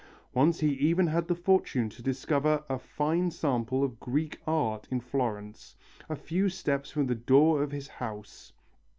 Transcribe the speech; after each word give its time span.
Once 0.33 0.59
he 0.61 0.69
even 0.69 1.05
had 1.05 1.27
the 1.27 1.35
fortune 1.35 1.87
to 1.87 2.01
discover 2.01 2.63
a 2.67 2.79
fine 2.79 3.29
sample 3.29 3.83
of 3.83 3.99
Greek 3.99 4.39
art 4.47 4.87
in 4.89 4.99
Florence, 4.99 5.75
a 6.09 6.15
few 6.15 6.49
steps 6.49 6.89
from 6.89 7.05
the 7.05 7.13
door 7.13 7.61
of 7.61 7.69
his 7.71 7.87
house. 7.87 8.51